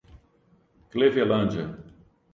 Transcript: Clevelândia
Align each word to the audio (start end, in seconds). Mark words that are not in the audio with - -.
Clevelândia 0.89 1.63